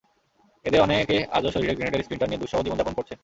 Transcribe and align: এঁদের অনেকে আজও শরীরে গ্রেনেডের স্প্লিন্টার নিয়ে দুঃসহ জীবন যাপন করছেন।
এঁদের 0.65 0.81
অনেকে 0.81 1.17
আজও 1.31 1.49
শরীরে 1.51 1.75
গ্রেনেডের 1.75 2.03
স্প্লিন্টার 2.03 2.29
নিয়ে 2.29 2.41
দুঃসহ 2.41 2.59
জীবন 2.61 2.79
যাপন 2.79 2.93
করছেন। 2.93 3.17